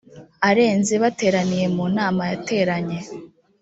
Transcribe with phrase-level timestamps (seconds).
[0.49, 2.99] arenze bateraniye mu nama yateranye